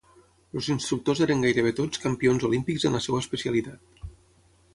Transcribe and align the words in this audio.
Els 0.59 0.69
instructors 0.75 1.21
eren 1.27 1.45
gairebé 1.47 1.73
tots 1.81 2.01
campions 2.07 2.47
olímpics 2.49 2.87
en 2.91 2.99
la 2.99 3.03
seva 3.09 3.21
especialitat. 3.27 4.05